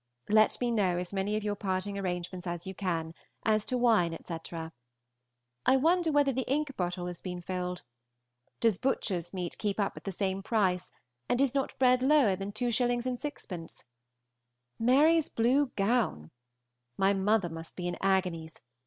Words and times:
Let 0.29 0.59
me 0.59 0.71
know 0.71 0.97
as 0.97 1.13
many 1.13 1.35
of 1.35 1.43
your 1.43 1.53
parting 1.53 1.95
arrangements 1.95 2.47
as 2.47 2.65
you 2.65 2.73
can, 2.73 3.13
as 3.45 3.65
to 3.65 3.77
wine, 3.77 4.15
etc. 4.15 4.73
I 5.63 5.77
wonder 5.77 6.11
whether 6.11 6.31
the 6.31 6.51
ink 6.51 6.75
bottle 6.75 7.05
has 7.05 7.21
been 7.21 7.39
filled. 7.39 7.83
Does 8.59 8.79
butcher's 8.79 9.31
meat 9.31 9.59
keep 9.59 9.79
up 9.79 9.95
at 9.95 10.03
the 10.05 10.11
same 10.11 10.41
price, 10.41 10.91
and 11.29 11.39
is 11.39 11.53
not 11.53 11.77
bread 11.77 12.01
lower 12.01 12.35
than 12.35 12.51
2_s._ 12.51 12.87
6_d._? 13.19 13.83
Mary's 14.79 15.29
blue 15.29 15.67
gown! 15.75 16.31
My 16.97 17.13
mother 17.13 17.49
must 17.49 17.75
be 17.75 17.87
in 17.87 17.95
agonies. 18.01 18.59